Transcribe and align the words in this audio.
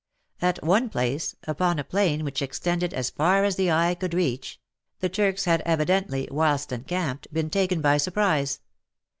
At 0.41 0.63
one 0.63 0.89
place— 0.89 1.35
upon 1.47 1.77
a 1.77 1.83
plain 1.83 2.23
which 2.25 2.41
extended 2.41 2.91
as 2.91 3.11
far 3.11 3.43
as 3.43 3.55
the 3.55 3.69
eye 3.69 3.93
could 3.93 4.15
reach— 4.15 4.59
the 4.99 5.09
Turks 5.09 5.45
had 5.45 5.61
evidently, 5.61 6.27
whilst 6.31 6.71
encamped, 6.71 7.31
been 7.31 7.51
taken 7.51 7.81
by 7.81 7.97
surprise. 7.97 8.61